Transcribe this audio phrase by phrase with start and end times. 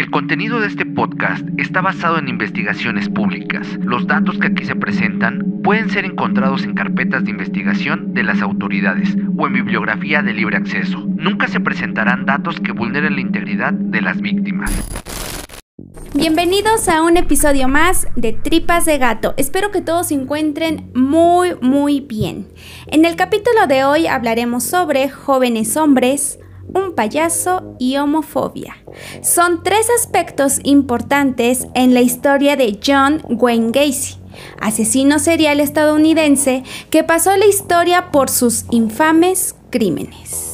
[0.00, 3.68] El contenido de este podcast está basado en investigaciones públicas.
[3.82, 8.40] Los datos que aquí se presentan pueden ser encontrados en carpetas de investigación de las
[8.40, 11.04] autoridades o en bibliografía de libre acceso.
[11.06, 14.72] Nunca se presentarán datos que vulneren la integridad de las víctimas.
[16.14, 19.34] Bienvenidos a un episodio más de Tripas de Gato.
[19.36, 22.48] Espero que todos se encuentren muy, muy bien.
[22.86, 26.38] En el capítulo de hoy hablaremos sobre jóvenes hombres,
[26.74, 28.76] un payaso y homofobia.
[29.22, 34.16] Son tres aspectos importantes en la historia de John Wayne Gacy,
[34.60, 40.49] asesino serial estadounidense que pasó la historia por sus infames crímenes.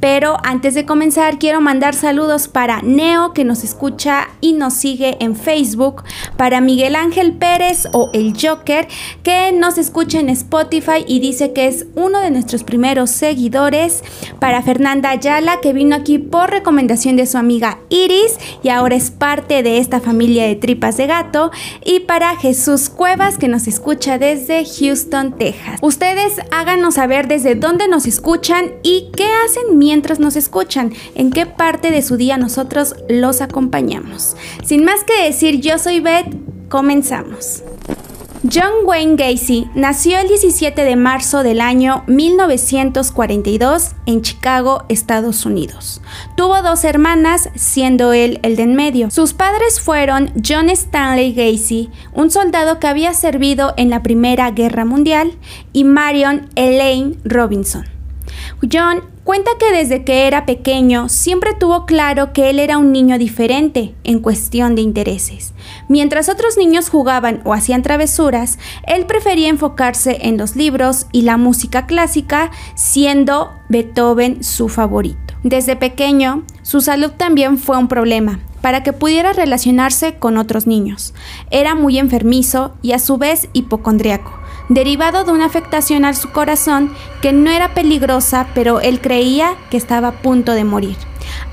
[0.00, 5.16] Pero antes de comenzar quiero mandar saludos para Neo que nos escucha y nos sigue
[5.20, 6.02] en Facebook,
[6.36, 8.88] para Miguel Ángel Pérez o el Joker
[9.22, 14.02] que nos escucha en Spotify y dice que es uno de nuestros primeros seguidores,
[14.38, 19.10] para Fernanda Ayala que vino aquí por recomendación de su amiga Iris y ahora es
[19.10, 21.50] parte de esta familia de tripas de gato
[21.84, 25.78] y para Jesús Cuevas que nos escucha desde Houston, Texas.
[25.82, 31.32] Ustedes háganos saber desde dónde nos escuchan y qué hacen mientras mientras nos escuchan, en
[31.32, 34.36] qué parte de su día nosotros los acompañamos.
[34.64, 36.32] Sin más que decir, yo soy Beth,
[36.68, 37.64] comenzamos.
[38.44, 46.00] John Wayne Gacy nació el 17 de marzo del año 1942 en Chicago, Estados Unidos.
[46.36, 49.10] Tuvo dos hermanas, siendo él el de en medio.
[49.10, 54.84] Sus padres fueron John Stanley Gacy, un soldado que había servido en la Primera Guerra
[54.84, 55.32] Mundial,
[55.72, 57.84] y Marion Elaine Robinson.
[58.72, 63.18] John Cuenta que desde que era pequeño siempre tuvo claro que él era un niño
[63.18, 65.52] diferente en cuestión de intereses.
[65.88, 71.36] Mientras otros niños jugaban o hacían travesuras, él prefería enfocarse en los libros y la
[71.36, 75.34] música clásica, siendo Beethoven su favorito.
[75.42, 81.14] Desde pequeño, su salud también fue un problema para que pudiera relacionarse con otros niños.
[81.50, 84.39] Era muy enfermizo y a su vez hipocondriaco
[84.70, 89.76] derivado de una afectación a su corazón que no era peligrosa, pero él creía que
[89.76, 90.96] estaba a punto de morir.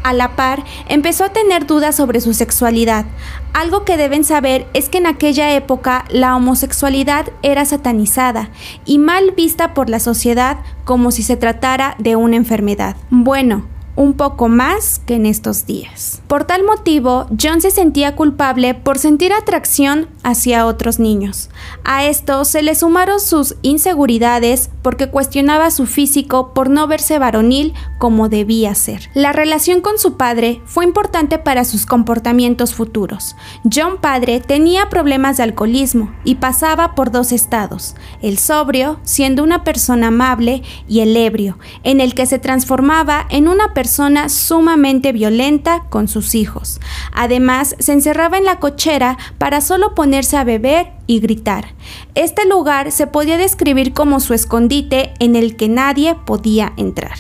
[0.04, 3.06] A la par, empezó a tener dudas sobre su sexualidad.
[3.54, 8.50] Algo que deben saber es que en aquella época la homosexualidad era satanizada
[8.86, 12.96] y mal vista por la sociedad como si se tratara de una enfermedad.
[13.10, 13.66] Bueno,
[13.98, 16.22] un poco más que en estos días.
[16.28, 21.50] Por tal motivo, John se sentía culpable por sentir atracción hacia otros niños.
[21.84, 27.74] A esto se le sumaron sus inseguridades porque cuestionaba su físico por no verse varonil
[27.98, 29.10] como debía ser.
[29.16, 33.36] La relación con su padre fue importante para sus comportamientos futuros.
[33.64, 39.64] John padre tenía problemas de alcoholismo y pasaba por dos estados, el sobrio, siendo una
[39.64, 45.86] persona amable, y el ebrio, en el que se transformaba en una persona sumamente violenta
[45.90, 46.80] con sus hijos.
[47.14, 51.74] Además, se encerraba en la cochera para solo ponerse a beber y gritar.
[52.16, 57.18] Este lugar se podía describir como su escondite en el que nadie podía entrar.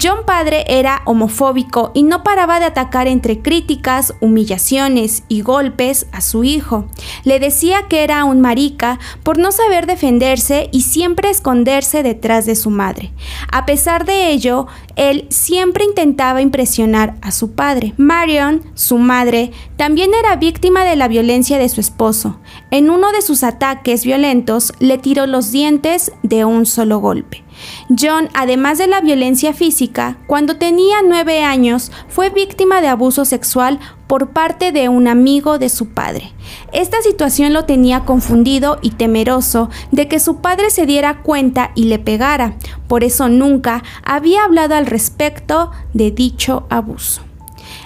[0.00, 6.20] John padre era homofóbico y no paraba de atacar entre críticas, humillaciones y golpes a
[6.20, 6.86] su hijo.
[7.24, 12.56] Le decía que era un marica por no saber defenderse y siempre esconderse detrás de
[12.56, 13.12] su madre.
[13.50, 14.66] A pesar de ello,
[14.96, 17.94] él siempre intentaba impresionar a su padre.
[17.96, 22.38] Marion, su madre, también era víctima de la violencia de su esposo.
[22.70, 27.45] En uno de sus ataques violentos le tiró los dientes de un solo golpe.
[27.88, 33.78] John, además de la violencia física, cuando tenía nueve años fue víctima de abuso sexual
[34.06, 36.32] por parte de un amigo de su padre.
[36.72, 41.84] Esta situación lo tenía confundido y temeroso de que su padre se diera cuenta y
[41.84, 42.56] le pegara,
[42.88, 47.22] por eso nunca había hablado al respecto de dicho abuso.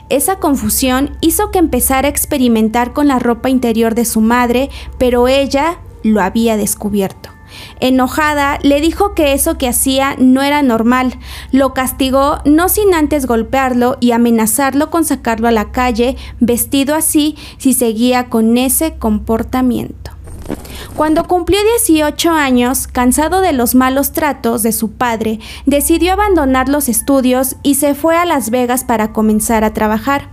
[0.08, 5.28] Esa confusión hizo que empezara a experimentar con la ropa interior de su madre, pero
[5.28, 7.30] ella lo había descubierto.
[7.80, 11.18] Enojada, le dijo que eso que hacía no era normal.
[11.52, 17.36] Lo castigó no sin antes golpearlo y amenazarlo con sacarlo a la calle vestido así
[17.58, 20.10] si seguía con ese comportamiento.
[20.96, 26.88] Cuando cumplió 18 años, cansado de los malos tratos de su padre, decidió abandonar los
[26.88, 30.28] estudios y se fue a Las Vegas para comenzar a trabajar.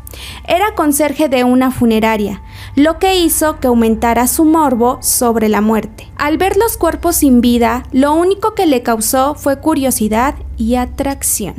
[0.48, 2.42] Era conserje de una funeraria,
[2.78, 6.08] lo que hizo que aumentara su morbo sobre la muerte.
[6.16, 11.56] Al ver los cuerpos sin vida, lo único que le causó fue curiosidad y atracción.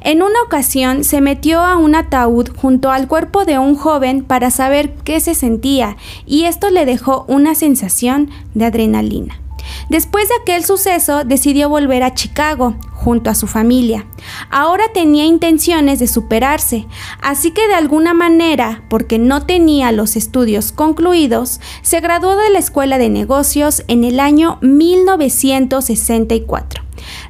[0.00, 4.50] En una ocasión se metió a un ataúd junto al cuerpo de un joven para
[4.50, 9.43] saber qué se sentía y esto le dejó una sensación de adrenalina.
[9.88, 12.74] Después de aquel suceso decidió volver a Chicago,
[13.04, 14.06] junto a su familia.
[14.50, 16.86] Ahora tenía intenciones de superarse,
[17.20, 22.58] así que de alguna manera, porque no tenía los estudios concluidos, se graduó de la
[22.58, 26.82] Escuela de Negocios en el año 1964.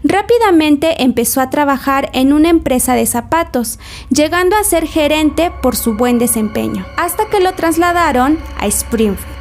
[0.04, 5.94] Rápidamente empezó a trabajar en una empresa de zapatos, llegando a ser gerente por su
[5.94, 9.34] buen desempeño, hasta que lo trasladaron a Springfield.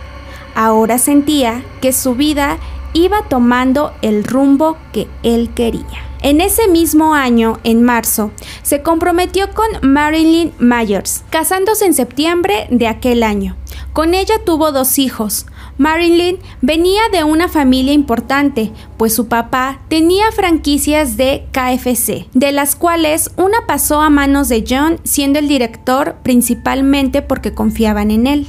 [0.55, 2.57] Ahora sentía que su vida
[2.93, 6.13] iba tomando el rumbo que él quería.
[6.23, 8.31] En ese mismo año, en marzo,
[8.61, 13.57] se comprometió con Marilyn Myers, casándose en septiembre de aquel año.
[13.91, 15.45] Con ella tuvo dos hijos.
[15.77, 22.77] Marilyn venía de una familia importante, pues su papá tenía franquicias de KFC, de las
[22.77, 28.47] cuales una pasó a manos de John siendo el director principalmente porque confiaban en él.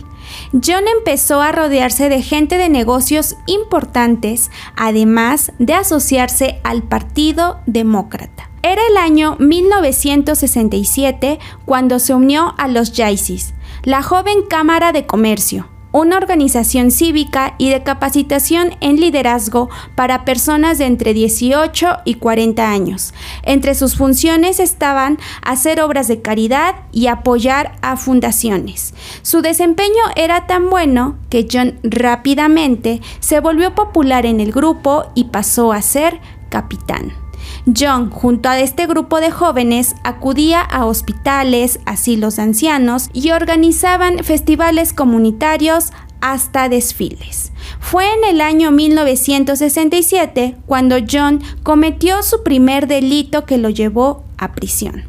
[0.62, 8.50] John empezó a rodearse de gente de negocios importantes, además de asociarse al Partido Demócrata.
[8.62, 13.52] Era el año 1967 cuando se unió a los Jaycees,
[13.82, 20.78] la joven Cámara de Comercio, una organización cívica y de capacitación en liderazgo para personas
[20.78, 23.14] de entre 18 y 40 años.
[23.44, 28.92] Entre sus funciones estaban hacer obras de caridad y apoyar a fundaciones.
[29.22, 35.26] Su desempeño era tan bueno que John rápidamente se volvió popular en el grupo y
[35.26, 37.23] pasó a ser capitán.
[37.66, 44.22] John, junto a este grupo de jóvenes, acudía a hospitales, asilos de ancianos y organizaban
[44.22, 45.90] festivales comunitarios
[46.20, 47.52] hasta desfiles.
[47.80, 54.52] Fue en el año 1967 cuando John cometió su primer delito que lo llevó a
[54.52, 55.04] prisión.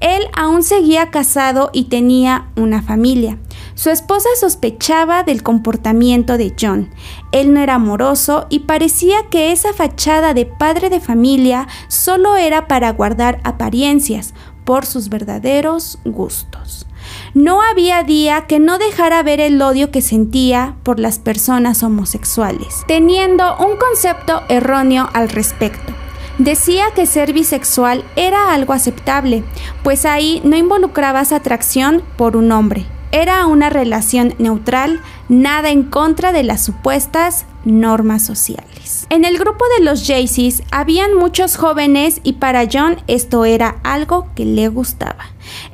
[0.00, 3.38] Él aún seguía casado y tenía una familia.
[3.76, 6.88] Su esposa sospechaba del comportamiento de John.
[7.30, 12.68] Él no era amoroso y parecía que esa fachada de padre de familia solo era
[12.68, 14.32] para guardar apariencias
[14.64, 16.86] por sus verdaderos gustos.
[17.34, 22.82] No había día que no dejara ver el odio que sentía por las personas homosexuales,
[22.88, 25.92] teniendo un concepto erróneo al respecto.
[26.38, 29.44] Decía que ser bisexual era algo aceptable,
[29.82, 36.32] pues ahí no involucrabas atracción por un hombre, era una relación neutral, nada en contra
[36.32, 39.06] de las supuestas normas sociales.
[39.08, 44.28] En el grupo de los Jaycees habían muchos jóvenes y para John esto era algo
[44.34, 45.24] que le gustaba.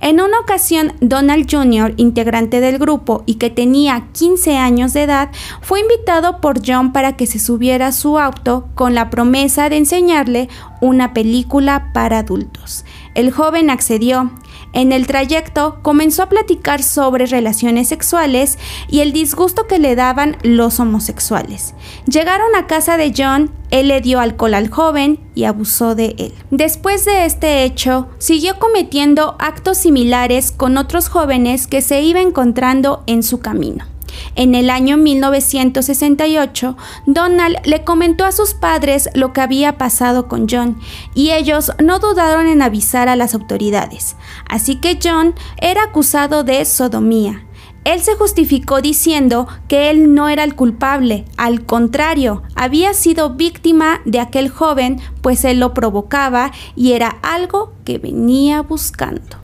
[0.00, 5.30] En una ocasión, Donald Jr., integrante del grupo y que tenía 15 años de edad,
[5.62, 9.78] fue invitado por John para que se subiera a su auto con la promesa de
[9.78, 10.48] enseñarle
[10.80, 12.84] una película para adultos.
[13.14, 14.30] El joven accedió
[14.72, 18.58] en el trayecto comenzó a platicar sobre relaciones sexuales
[18.88, 21.74] y el disgusto que le daban los homosexuales.
[22.06, 26.32] Llegaron a casa de John, él le dio alcohol al joven y abusó de él.
[26.50, 33.02] Después de este hecho, siguió cometiendo actos similares con otros jóvenes que se iba encontrando
[33.06, 33.91] en su camino.
[34.34, 36.76] En el año 1968,
[37.06, 40.78] Donald le comentó a sus padres lo que había pasado con John
[41.14, 44.16] y ellos no dudaron en avisar a las autoridades.
[44.48, 47.44] Así que John era acusado de sodomía.
[47.84, 54.00] Él se justificó diciendo que él no era el culpable, al contrario, había sido víctima
[54.04, 59.38] de aquel joven, pues él lo provocaba y era algo que venía buscando.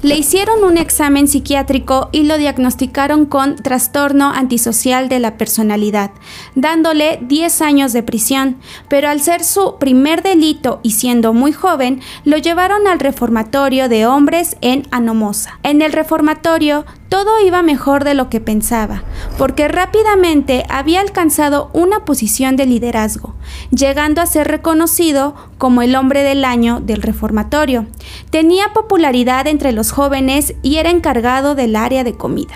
[0.00, 6.12] Le hicieron un examen psiquiátrico y lo diagnosticaron con trastorno antisocial de la personalidad,
[6.54, 12.00] dándole 10 años de prisión, pero al ser su primer delito y siendo muy joven,
[12.24, 15.58] lo llevaron al reformatorio de hombres en Anomosa.
[15.64, 19.02] En el reformatorio todo iba mejor de lo que pensaba,
[19.38, 23.34] porque rápidamente había alcanzado una posición de liderazgo,
[23.70, 27.86] llegando a ser reconocido como el hombre del año del reformatorio.
[28.30, 32.54] Tenía popularidad entre los jóvenes y era encargado del área de comida.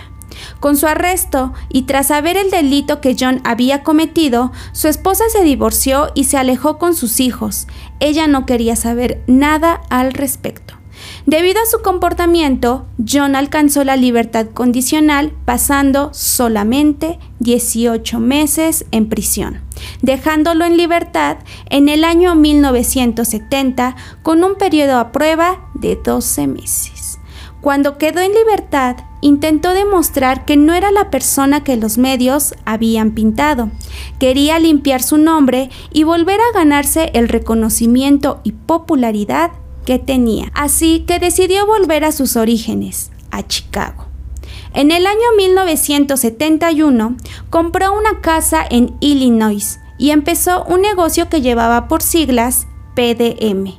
[0.61, 5.45] Con su arresto y tras saber el delito que John había cometido, su esposa se
[5.45, 7.67] divorció y se alejó con sus hijos.
[8.01, 10.82] Ella no quería saber nada al respecto.
[11.27, 19.61] Debido a su comportamiento, John alcanzó la libertad condicional pasando solamente 18 meses en prisión,
[20.03, 21.37] dejándolo en libertad
[21.71, 27.21] en el año 1970 con un periodo a prueba de 12 meses.
[27.61, 33.13] Cuando quedó en libertad, intentó demostrar que no era la persona que los medios habían
[33.13, 33.71] pintado.
[34.19, 39.53] Quería limpiar su nombre y volver a ganarse el reconocimiento y popularidad
[39.85, 44.07] que tenía, así que decidió volver a sus orígenes, a Chicago.
[44.75, 47.17] En el año 1971
[47.51, 53.75] compró una casa en Illinois y empezó un negocio que llevaba por siglas PDM,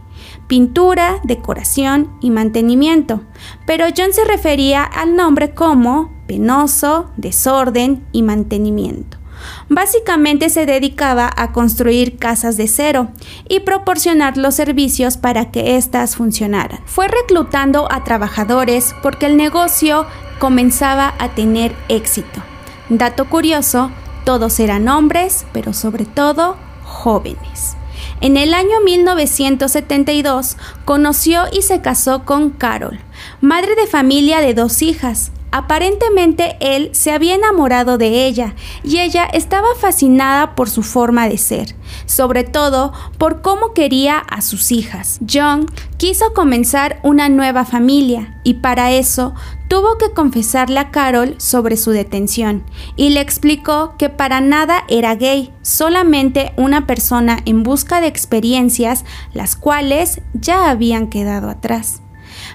[0.47, 3.21] pintura, decoración y mantenimiento,
[3.65, 9.22] pero John se refería al nombre como penoso, desorden y mantenimiento.
[9.69, 13.09] Básicamente se dedicaba a construir casas de cero
[13.49, 16.79] y proporcionar los servicios para que éstas funcionaran.
[16.85, 20.05] Fue reclutando a trabajadores porque el negocio
[20.39, 22.41] comenzaba a tener éxito.
[22.89, 23.91] Dato curioso,
[24.25, 27.75] todos eran hombres, pero sobre todo jóvenes.
[28.21, 32.99] En el año 1972 conoció y se casó con Carol,
[33.41, 35.31] madre de familia de dos hijas.
[35.55, 41.37] Aparentemente él se había enamorado de ella y ella estaba fascinada por su forma de
[41.37, 41.75] ser,
[42.07, 45.19] sobre todo por cómo quería a sus hijas.
[45.31, 45.67] John
[45.97, 49.35] quiso comenzar una nueva familia y para eso
[49.67, 52.63] tuvo que confesarle a Carol sobre su detención
[52.95, 59.05] y le explicó que para nada era gay, solamente una persona en busca de experiencias
[59.33, 62.02] las cuales ya habían quedado atrás.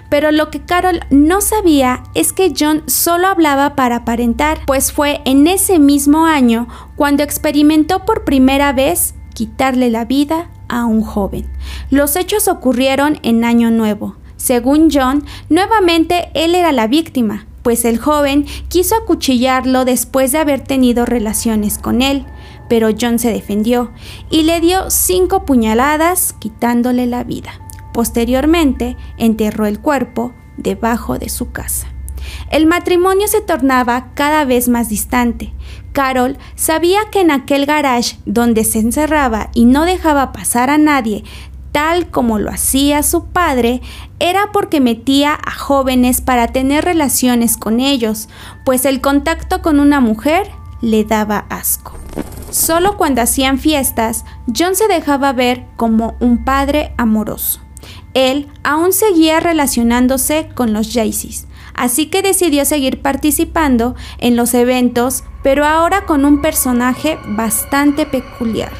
[0.09, 5.21] Pero lo que Carol no sabía es que John solo hablaba para aparentar, pues fue
[5.25, 11.49] en ese mismo año cuando experimentó por primera vez quitarle la vida a un joven.
[11.89, 14.15] Los hechos ocurrieron en Año Nuevo.
[14.37, 20.61] Según John, nuevamente él era la víctima, pues el joven quiso acuchillarlo después de haber
[20.61, 22.25] tenido relaciones con él,
[22.69, 23.91] pero John se defendió
[24.29, 27.51] y le dio cinco puñaladas quitándole la vida.
[27.99, 31.89] Posteriormente, enterró el cuerpo debajo de su casa.
[32.49, 35.51] El matrimonio se tornaba cada vez más distante.
[35.91, 41.25] Carol sabía que en aquel garage donde se encerraba y no dejaba pasar a nadie,
[41.73, 43.81] tal como lo hacía su padre,
[44.19, 48.29] era porque metía a jóvenes para tener relaciones con ellos,
[48.63, 51.97] pues el contacto con una mujer le daba asco.
[52.49, 54.23] Solo cuando hacían fiestas,
[54.57, 57.59] John se dejaba ver como un padre amoroso.
[58.13, 65.23] Él aún seguía relacionándose con los Jaycees, así que decidió seguir participando en los eventos,
[65.43, 68.71] pero ahora con un personaje bastante peculiar.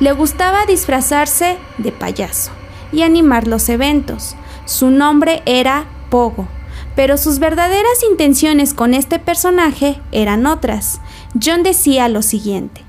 [0.00, 2.50] Le gustaba disfrazarse de payaso
[2.92, 4.34] y animar los eventos.
[4.64, 6.48] Su nombre era Pogo,
[6.96, 11.00] pero sus verdaderas intenciones con este personaje eran otras.
[11.40, 12.82] John decía lo siguiente,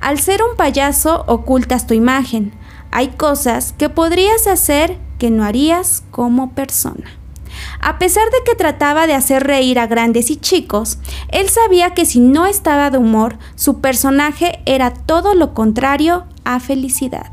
[0.00, 2.52] al ser un payaso ocultas tu imagen.
[2.92, 7.04] Hay cosas que podrías hacer que no harías como persona.
[7.80, 10.98] A pesar de que trataba de hacer reír a grandes y chicos,
[11.28, 16.58] él sabía que si no estaba de humor, su personaje era todo lo contrario a
[16.58, 17.30] felicidad,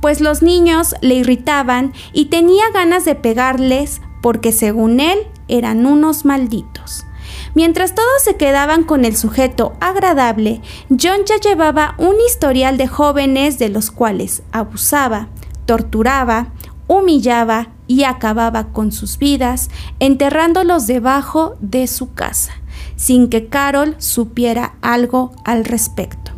[0.00, 5.18] pues los niños le irritaban y tenía ganas de pegarles porque según él
[5.48, 7.06] eran unos malditos.
[7.54, 13.58] Mientras todos se quedaban con el sujeto agradable, John ya llevaba un historial de jóvenes
[13.58, 15.28] de los cuales abusaba,
[15.66, 16.48] torturaba,
[16.90, 19.70] humillaba y acababa con sus vidas,
[20.00, 22.52] enterrándolos debajo de su casa,
[22.96, 26.32] sin que Carol supiera algo al respecto.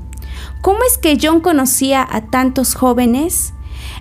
[0.60, 3.54] ¿Cómo es que John conocía a tantos jóvenes?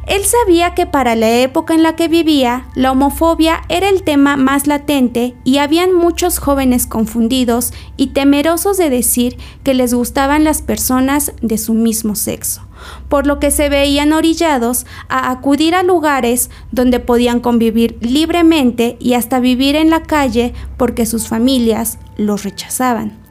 [0.08, 4.36] Él sabía que para la época en la que vivía, la homofobia era el tema
[4.36, 10.62] más latente y habían muchos jóvenes confundidos y temerosos de decir que les gustaban las
[10.62, 12.62] personas de su mismo sexo,
[13.10, 19.14] por lo que se veían orillados a acudir a lugares donde podían convivir libremente y
[19.14, 23.22] hasta vivir en la calle porque sus familias los rechazaban.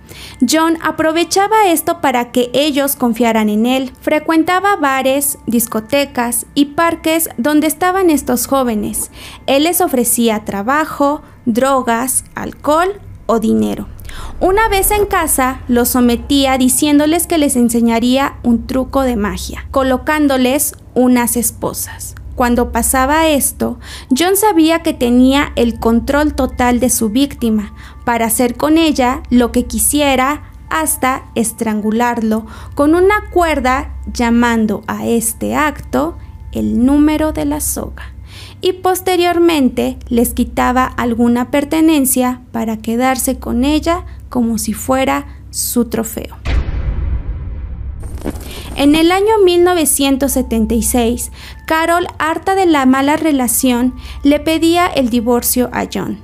[0.48, 3.92] John aprovechaba esto para que ellos confiaran en él.
[4.00, 9.10] Frecuentaba bares, discotecas y parques donde estaban estos jóvenes.
[9.46, 13.86] Él les ofrecía trabajo, drogas, alcohol o dinero.
[14.40, 20.74] Una vez en casa, los sometía diciéndoles que les enseñaría un truco de magia, colocándoles
[20.94, 22.14] unas esposas.
[22.36, 23.78] Cuando pasaba esto,
[24.16, 27.74] John sabía que tenía el control total de su víctima
[28.04, 35.54] para hacer con ella lo que quisiera hasta estrangularlo con una cuerda llamando a este
[35.54, 36.16] acto
[36.52, 38.09] el número de la soga
[38.60, 46.36] y posteriormente les quitaba alguna pertenencia para quedarse con ella como si fuera su trofeo.
[48.76, 51.32] En el año 1976,
[51.66, 56.18] Carol, harta de la mala relación, le pedía el divorcio a John.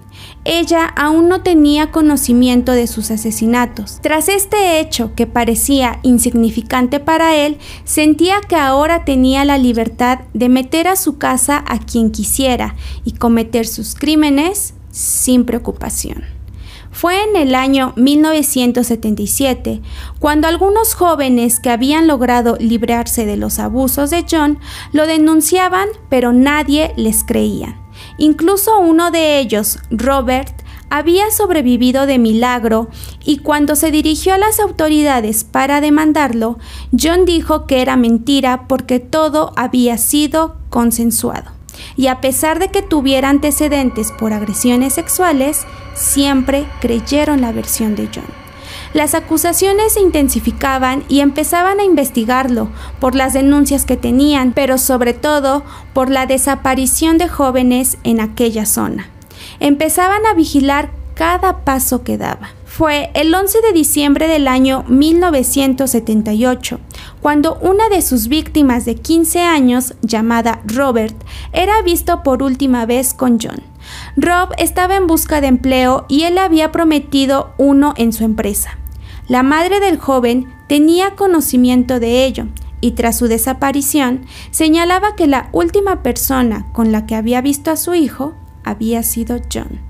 [0.48, 3.98] Ella aún no tenía conocimiento de sus asesinatos.
[4.00, 10.48] Tras este hecho, que parecía insignificante para él, sentía que ahora tenía la libertad de
[10.48, 16.22] meter a su casa a quien quisiera y cometer sus crímenes sin preocupación.
[16.92, 19.82] Fue en el año 1977
[20.20, 24.60] cuando algunos jóvenes que habían logrado librarse de los abusos de John
[24.92, 27.80] lo denunciaban, pero nadie les creía.
[28.18, 32.88] Incluso uno de ellos, Robert, había sobrevivido de milagro
[33.24, 36.58] y cuando se dirigió a las autoridades para demandarlo,
[36.98, 41.50] John dijo que era mentira porque todo había sido consensuado.
[41.96, 48.08] Y a pesar de que tuviera antecedentes por agresiones sexuales, siempre creyeron la versión de
[48.14, 48.45] John.
[48.96, 55.12] Las acusaciones se intensificaban y empezaban a investigarlo por las denuncias que tenían, pero sobre
[55.12, 59.10] todo por la desaparición de jóvenes en aquella zona
[59.60, 62.50] empezaban a vigilar cada paso que daba.
[62.64, 66.78] Fue el 11 de diciembre del año 1978,
[67.20, 71.16] cuando una de sus víctimas de 15 años, llamada Robert,
[71.52, 73.62] era visto por última vez con John.
[74.16, 78.78] Rob estaba en busca de empleo y él había prometido uno en su empresa.
[79.28, 82.46] La madre del joven tenía conocimiento de ello
[82.80, 87.76] y tras su desaparición señalaba que la última persona con la que había visto a
[87.76, 89.80] su hijo había sido John.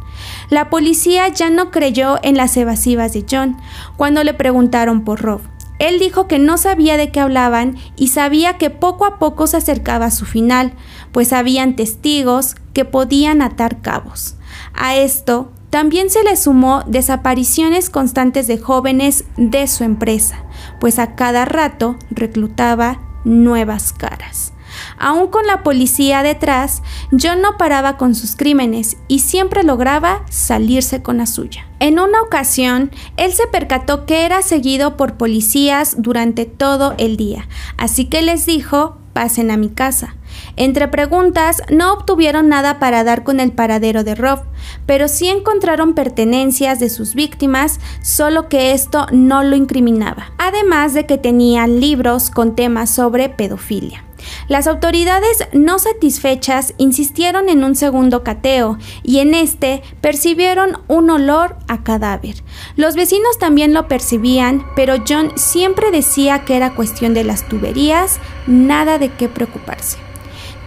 [0.48, 3.58] La policía ya no creyó en las evasivas de John
[3.96, 5.40] cuando le preguntaron por Rob.
[5.78, 9.58] Él dijo que no sabía de qué hablaban y sabía que poco a poco se
[9.58, 10.72] acercaba a su final,
[11.12, 14.36] pues habían testigos que podían atar cabos.
[14.72, 20.42] A esto también se le sumó desapariciones constantes de jóvenes de su empresa,
[20.80, 24.54] pues a cada rato reclutaba nuevas caras.
[24.99, 31.02] Aún con la policía detrás, John no paraba con sus crímenes y siempre lograba salirse
[31.02, 31.66] con la suya.
[31.78, 37.49] En una ocasión, él se percató que era seguido por policías durante todo el día,
[37.76, 40.16] así que les dijo, pasen a mi casa.
[40.56, 44.40] Entre preguntas, no obtuvieron nada para dar con el paradero de Rob,
[44.86, 51.04] pero sí encontraron pertenencias de sus víctimas, solo que esto no lo incriminaba, además de
[51.04, 54.02] que tenían libros con temas sobre pedofilia.
[54.48, 61.56] Las autoridades no satisfechas insistieron en un segundo cateo y en este percibieron un olor
[61.69, 62.36] a cadáver.
[62.76, 68.19] Los vecinos también lo percibían, pero John siempre decía que era cuestión de las tuberías,
[68.47, 70.05] nada de qué preocuparse.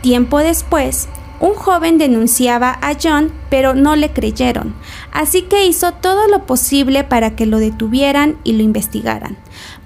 [0.02, 1.10] Tiempo después,
[1.42, 4.74] un joven denunciaba a John, pero no le creyeron,
[5.12, 9.38] así que hizo todo lo posible para que lo detuvieran y lo investigaran.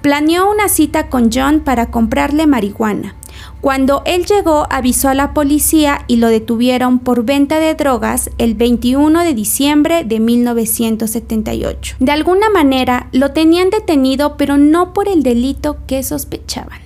[0.01, 3.15] Planeó una cita con John para comprarle marihuana.
[3.61, 8.55] Cuando él llegó, avisó a la policía y lo detuvieron por venta de drogas el
[8.55, 11.95] 21 de diciembre de 1978.
[11.99, 16.82] De alguna manera, lo tenían detenido, pero no por el delito que sospechaban.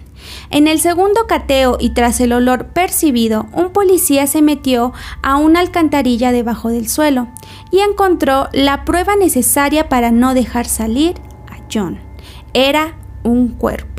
[0.49, 5.59] En el segundo cateo y tras el olor percibido, un policía se metió a una
[5.59, 7.27] alcantarilla debajo del suelo
[7.71, 11.15] y encontró la prueba necesaria para no dejar salir
[11.49, 11.99] a John.
[12.53, 13.96] Era un cuerpo.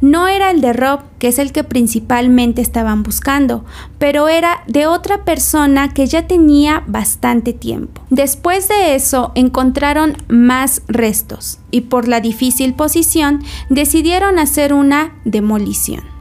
[0.00, 3.64] No era el de Rob, que es el que principalmente estaban buscando,
[3.98, 8.02] pero era de otra persona que ya tenía bastante tiempo.
[8.10, 16.14] Después de eso encontraron más restos y por la difícil posición decidieron hacer una demolición.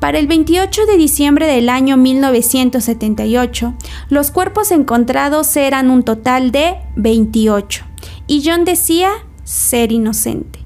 [0.00, 3.74] Para el 28 de diciembre del año 1978,
[4.10, 7.84] los cuerpos encontrados eran un total de 28
[8.28, 9.10] y John decía
[9.42, 10.57] ser inocente.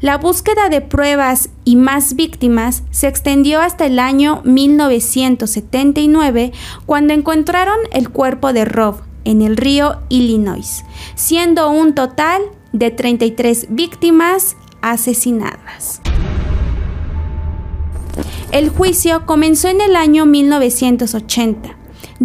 [0.00, 6.52] La búsqueda de pruebas y más víctimas se extendió hasta el año 1979
[6.86, 10.86] cuando encontraron el cuerpo de Rob en el río Illinois,
[11.16, 12.40] siendo un total
[12.72, 16.00] de 33 víctimas asesinadas.
[18.52, 21.76] El juicio comenzó en el año 1980.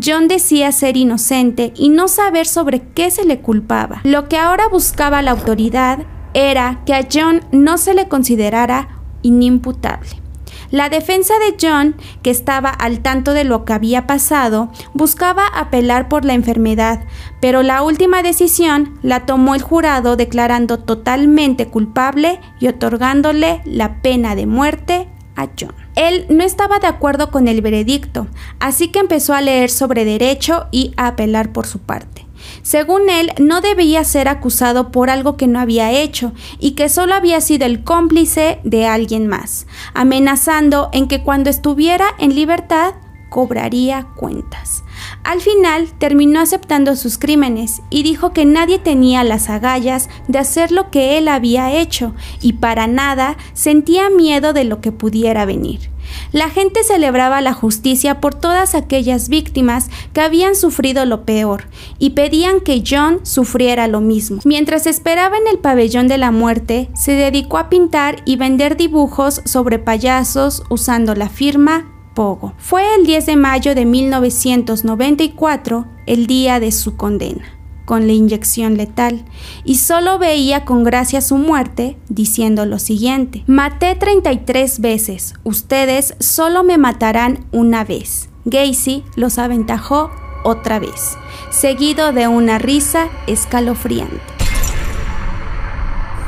[0.01, 3.99] John decía ser inocente y no saber sobre qué se le culpaba.
[4.03, 6.05] Lo que ahora buscaba la autoridad
[6.35, 10.21] era que a John no se le considerara inimputable.
[10.69, 16.09] La defensa de John, que estaba al tanto de lo que había pasado, buscaba apelar
[16.09, 17.05] por la enfermedad,
[17.39, 24.35] pero la última decisión la tomó el jurado declarando totalmente culpable y otorgándole la pena
[24.35, 25.73] de muerte a John.
[25.95, 28.27] Él no estaba de acuerdo con el veredicto,
[28.59, 32.24] así que empezó a leer sobre derecho y a apelar por su parte.
[32.65, 37.13] Según él, no debía ser acusado por algo que no había hecho y que solo
[37.13, 42.95] había sido el cómplice de alguien más, amenazando en que cuando estuviera en libertad
[43.29, 44.83] cobraría cuentas.
[45.23, 50.71] Al final terminó aceptando sus crímenes y dijo que nadie tenía las agallas de hacer
[50.71, 55.91] lo que él había hecho y para nada sentía miedo de lo que pudiera venir.
[56.31, 61.65] La gente celebraba la justicia por todas aquellas víctimas que habían sufrido lo peor
[61.99, 64.39] y pedían que John sufriera lo mismo.
[64.45, 69.41] Mientras esperaba en el pabellón de la muerte, se dedicó a pintar y vender dibujos
[69.45, 72.53] sobre payasos usando la firma Pogo.
[72.57, 77.54] Fue el 10 de mayo de 1994 el día de su condena
[77.85, 79.23] con la inyección letal
[79.63, 86.63] y solo veía con gracia su muerte diciendo lo siguiente, maté 33 veces, ustedes solo
[86.63, 88.29] me matarán una vez.
[88.45, 90.11] Gacy los aventajó
[90.43, 91.17] otra vez,
[91.49, 94.34] seguido de una risa escalofriante.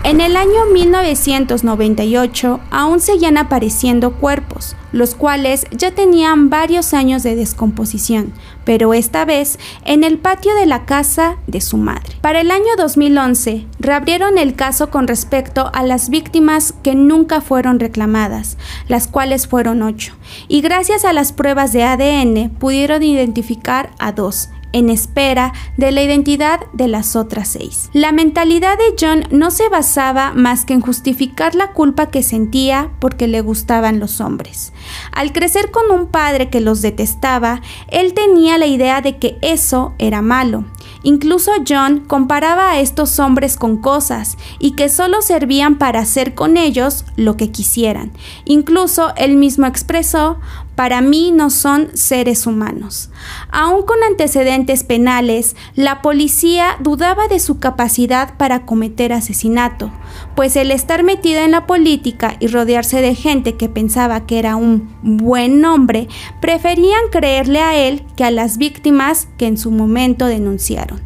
[0.03, 7.35] En el año 1998 aún seguían apareciendo cuerpos, los cuales ya tenían varios años de
[7.35, 8.31] descomposición,
[8.63, 12.15] pero esta vez en el patio de la casa de su madre.
[12.21, 17.79] Para el año 2011, reabrieron el caso con respecto a las víctimas que nunca fueron
[17.79, 18.57] reclamadas,
[18.87, 20.13] las cuales fueron ocho,
[20.47, 26.03] y gracias a las pruebas de ADN pudieron identificar a dos, en espera de la
[26.03, 27.89] identidad de las otras seis.
[27.93, 32.91] La mentalidad de John no se basaba más que en justificar la culpa que sentía
[32.99, 34.73] porque le gustaban los hombres.
[35.11, 39.93] Al crecer con un padre que los detestaba, él tenía la idea de que eso
[39.97, 40.65] era malo.
[41.03, 46.57] Incluso John comparaba a estos hombres con cosas y que solo servían para hacer con
[46.57, 48.11] ellos lo que quisieran.
[48.45, 50.39] Incluso él mismo expresó,
[50.77, 53.09] para mí no son seres humanos.
[53.49, 59.91] Aún con antecedentes penales, la policía dudaba de su capacidad para cometer asesinato,
[60.35, 64.55] pues el estar metido en la política y rodearse de gente que pensaba que era
[64.55, 66.09] un buen hombre,
[66.41, 71.01] preferían creerle a él que a las víctimas que en su momento denunciaron.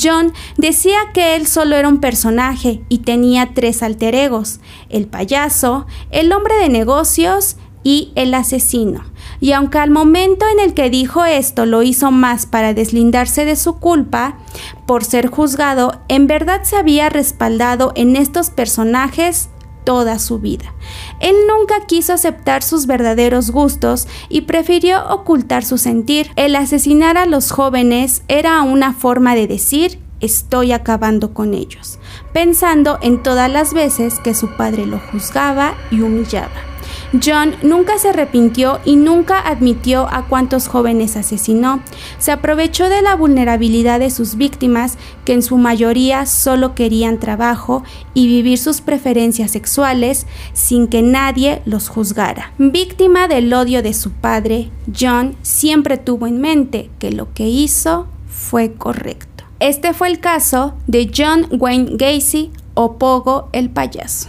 [0.00, 5.88] John decía que él solo era un personaje y tenía tres alter egos, el payaso,
[6.12, 9.04] el hombre de negocios y el asesino.
[9.40, 13.56] Y aunque al momento en el que dijo esto lo hizo más para deslindarse de
[13.56, 14.38] su culpa
[14.86, 19.48] por ser juzgado, en verdad se había respaldado en estos personajes
[19.84, 20.74] toda su vida.
[21.18, 26.30] Él nunca quiso aceptar sus verdaderos gustos y prefirió ocultar su sentir.
[26.36, 31.98] El asesinar a los jóvenes era una forma de decir estoy acabando con ellos,
[32.34, 36.67] pensando en todas las veces que su padre lo juzgaba y humillaba.
[37.12, 41.80] John nunca se arrepintió y nunca admitió a cuántos jóvenes asesinó.
[42.18, 47.82] Se aprovechó de la vulnerabilidad de sus víctimas, que en su mayoría solo querían trabajo
[48.12, 52.52] y vivir sus preferencias sexuales sin que nadie los juzgara.
[52.58, 58.06] Víctima del odio de su padre, John siempre tuvo en mente que lo que hizo
[58.28, 59.44] fue correcto.
[59.60, 64.28] Este fue el caso de John Wayne Gacy o Pogo el payaso.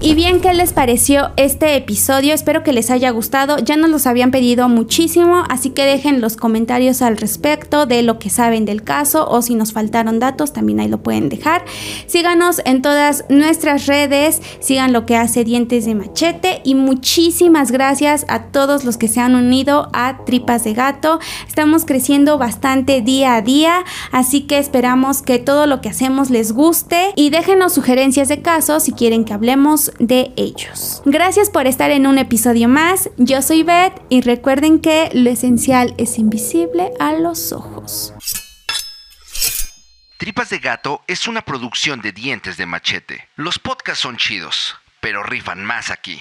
[0.00, 2.32] Y bien, ¿qué les pareció este episodio?
[2.32, 3.58] Espero que les haya gustado.
[3.58, 8.20] Ya nos los habían pedido muchísimo, así que dejen los comentarios al respecto de lo
[8.20, 11.64] que saben del caso o si nos faltaron datos, también ahí lo pueden dejar.
[12.06, 18.24] Síganos en todas nuestras redes, sigan lo que hace Dientes de Machete y muchísimas gracias
[18.28, 21.18] a todos los que se han unido a Tripas de Gato.
[21.48, 26.52] Estamos creciendo bastante día a día, así que esperamos que todo lo que hacemos les
[26.52, 31.02] guste y déjenos sugerencias de casos si quieren que hablemos de ellos.
[31.04, 33.10] Gracias por estar en un episodio más.
[33.16, 38.14] Yo soy Beth y recuerden que lo esencial es invisible a los ojos.
[40.18, 43.28] Tripas de Gato es una producción de dientes de machete.
[43.36, 46.20] Los podcasts son chidos, pero rifan más aquí.